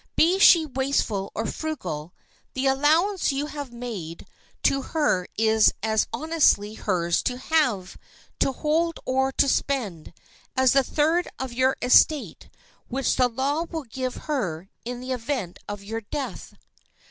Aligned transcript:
Be 0.15 0.39
she 0.39 0.65
wasteful 0.65 1.31
or 1.35 1.45
frugal, 1.45 2.11
the 2.53 2.65
allowance 2.65 3.31
you 3.31 3.45
have 3.45 3.71
made 3.71 4.25
to 4.63 4.81
her 4.81 5.27
is 5.37 5.75
as 5.83 6.07
honestly 6.11 6.73
hers 6.73 7.21
to 7.21 7.37
have, 7.37 7.99
to 8.39 8.51
hold 8.51 8.99
or 9.05 9.31
to 9.33 9.47
spend, 9.47 10.13
as 10.57 10.73
the 10.73 10.81
third 10.83 11.27
of 11.37 11.53
your 11.53 11.77
estate 11.83 12.49
which 12.87 13.15
the 13.15 13.27
law 13.27 13.65
will 13.69 13.83
give 13.83 14.15
her 14.25 14.69
in 14.85 15.01
the 15.01 15.11
event 15.11 15.59
of 15.69 15.83
your 15.83 16.01
death. 16.01 16.55